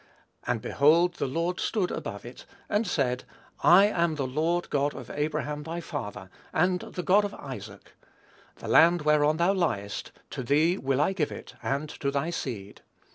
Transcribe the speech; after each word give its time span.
And 0.47 0.63
behold 0.63 1.13
the 1.17 1.27
Lord 1.27 1.59
stood 1.59 1.91
above 1.91 2.25
it, 2.25 2.45
and 2.67 2.87
said, 2.87 3.23
I 3.59 3.85
am 3.85 4.15
the 4.15 4.25
Lord 4.25 4.71
God 4.71 4.95
of 4.95 5.11
Abraham 5.11 5.61
thy 5.61 5.79
father, 5.79 6.31
and 6.51 6.79
the 6.79 7.03
God 7.03 7.23
of 7.23 7.35
Isaac: 7.35 7.93
the 8.55 8.67
land 8.67 9.03
whereon 9.03 9.37
thou 9.37 9.53
liest, 9.53 10.11
to 10.31 10.41
thee 10.41 10.75
will 10.75 10.99
I 11.01 11.13
give 11.13 11.31
it, 11.31 11.53
and 11.61 11.87
to 11.89 12.09
thy 12.09 12.31
seed. 12.31 12.81